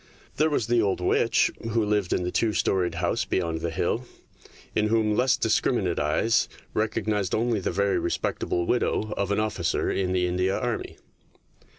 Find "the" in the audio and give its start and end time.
0.65-0.81, 2.23-2.31, 3.61-3.69, 7.59-7.69, 10.11-10.25